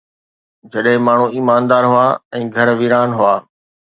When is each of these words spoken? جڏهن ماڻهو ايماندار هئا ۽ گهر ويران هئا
جڏهن 0.71 1.03
ماڻهو 1.07 1.27
ايماندار 1.35 1.83
هئا 1.93 2.07
۽ 2.39 2.49
گهر 2.57 2.73
ويران 2.81 3.17
هئا 3.21 3.37